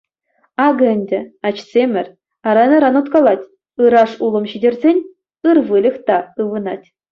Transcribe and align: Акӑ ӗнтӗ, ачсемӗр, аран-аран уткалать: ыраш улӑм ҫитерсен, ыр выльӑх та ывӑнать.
Акӑ 0.65 0.85
ӗнтӗ, 0.95 1.19
ачсемӗр, 1.47 2.07
аран-аран 2.47 2.95
уткалать: 2.99 3.47
ыраш 3.83 4.11
улӑм 4.25 4.45
ҫитерсен, 4.51 4.97
ыр 5.49 5.57
выльӑх 5.69 5.97
та 6.07 6.17
ывӑнать. 6.41 6.85